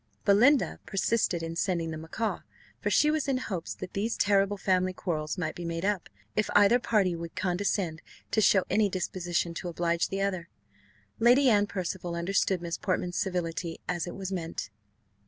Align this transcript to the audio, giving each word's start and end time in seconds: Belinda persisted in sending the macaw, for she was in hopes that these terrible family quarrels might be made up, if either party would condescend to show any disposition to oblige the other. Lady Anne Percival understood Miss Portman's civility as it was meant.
Belinda 0.25 0.79
persisted 0.87 1.43
in 1.43 1.55
sending 1.55 1.91
the 1.91 1.97
macaw, 1.99 2.39
for 2.81 2.89
she 2.89 3.11
was 3.11 3.27
in 3.27 3.37
hopes 3.37 3.75
that 3.75 3.93
these 3.93 4.17
terrible 4.17 4.57
family 4.57 4.93
quarrels 4.93 5.37
might 5.37 5.53
be 5.53 5.63
made 5.63 5.85
up, 5.85 6.09
if 6.35 6.49
either 6.55 6.79
party 6.79 7.15
would 7.15 7.35
condescend 7.35 8.01
to 8.31 8.41
show 8.41 8.63
any 8.67 8.89
disposition 8.89 9.53
to 9.53 9.67
oblige 9.69 10.07
the 10.07 10.19
other. 10.23 10.49
Lady 11.19 11.51
Anne 11.51 11.67
Percival 11.67 12.15
understood 12.15 12.63
Miss 12.63 12.79
Portman's 12.79 13.17
civility 13.17 13.79
as 13.87 14.07
it 14.07 14.15
was 14.15 14.31
meant. 14.31 14.71